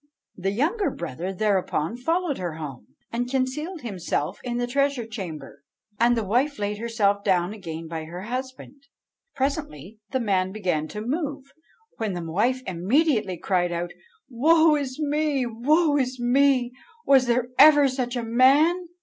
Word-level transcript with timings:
"The 0.35 0.49
younger 0.49 0.89
brother 0.89 1.31
thereupon 1.31 1.95
followed 1.95 2.39
her 2.39 2.53
home, 2.55 2.87
and 3.11 3.29
concealed 3.29 3.81
himself 3.81 4.39
in 4.43 4.57
the 4.57 4.65
treasure 4.65 5.05
chamber, 5.05 5.61
and 5.99 6.17
the 6.17 6.23
wife 6.23 6.57
laid 6.57 6.79
herself 6.79 7.23
down 7.23 7.53
again 7.53 7.87
by 7.87 8.05
her 8.05 8.23
husband. 8.23 8.87
Presently 9.35 9.99
the 10.09 10.19
man 10.19 10.51
began 10.51 10.87
to 10.87 11.01
move, 11.05 11.43
when 11.97 12.13
the 12.13 12.23
wife 12.25 12.63
immediately 12.65 13.37
cried 13.37 13.71
out, 13.71 13.91
'Woe 14.27 14.75
is 14.75 14.97
me! 14.99 15.45
woe 15.45 15.95
is 15.97 16.19
me! 16.19 16.71
was 17.05 17.27
there 17.27 17.49
ever 17.59 17.87
such 17.87 18.15
a 18.15 18.23
man?' 18.23 18.87